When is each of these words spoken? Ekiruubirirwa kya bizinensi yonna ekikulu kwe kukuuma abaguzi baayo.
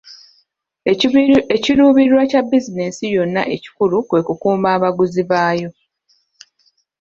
Ekiruubirirwa 1.55 2.23
kya 2.31 2.41
bizinensi 2.49 3.03
yonna 3.15 3.41
ekikulu 3.55 3.95
kwe 4.07 4.19
kukuuma 4.27 4.67
abaguzi 4.75 5.21
baayo. 5.31 5.69